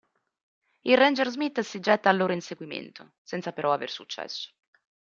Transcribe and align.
Il 0.87 0.97
ranger 0.97 1.27
Smith 1.29 1.59
si 1.59 1.79
getta 1.79 2.09
al 2.09 2.17
loro 2.17 2.33
inseguimento, 2.33 3.17
senza 3.21 3.53
però 3.53 3.71
aver 3.71 3.91
successo. 3.91 4.51